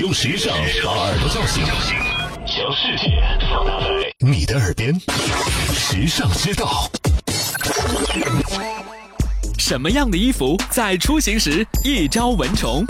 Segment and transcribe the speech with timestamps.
[0.00, 1.64] 用时尚把耳朵叫醒，
[2.46, 3.86] 将世界放大在
[4.20, 4.94] 你的耳边，
[5.74, 6.88] 时尚之道。
[9.58, 12.84] 什么样的衣服在出行时一招蚊虫？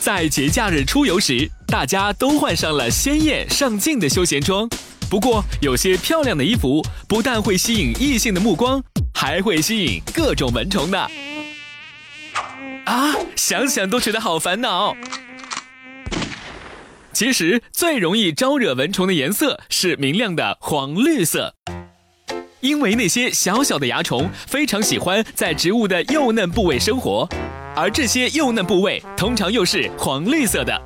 [0.00, 4.68] 在节假日出游时，大家都换上了鲜艳上镜的休闲装。
[5.08, 8.82] 不过，有些漂亮的衣服不但会吸引异性的目光，
[9.14, 11.08] 还会吸引各种蚊虫呢。
[12.96, 14.96] 啊，想想都觉得好烦恼。
[17.12, 21.54] 其实，最容易招惹蚊虫的颜色是明亮的黄绿色，
[22.60, 27.28] 因为那些小小的蚜虫非常喜欢在植物的幼嫩部位生活，
[27.74, 30.80] 而这些幼嫩部位通常又是黄绿色的，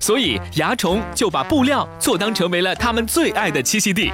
[0.00, 4.10] 所以蚜虫就把布料错当成为了它们最爱的栖息地。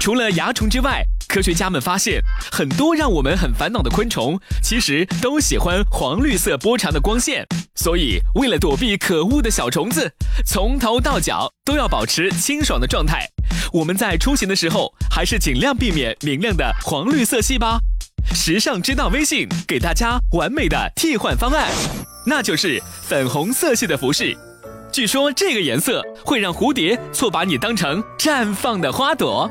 [0.00, 2.20] 除了蚜虫之外，科学家们发现，
[2.52, 7.46] 很多让我们很烦恼的昆虫，其实都喜欢黄绿色波长的光线。
[7.74, 10.12] 所以，为了躲避可恶的小虫子，
[10.44, 13.26] 从头到脚都要保持清爽的状态。
[13.72, 17.78] 我们在出行的时候，还是尽量避免明亮的黄绿色系吧。
[18.34, 21.70] 时尚之道微信给大家完美的替换方案，
[22.26, 24.36] 那就是粉红色系的服饰。
[24.92, 29.50] 据说这个颜色会让蝴蝶错把你当成绽放的花朵。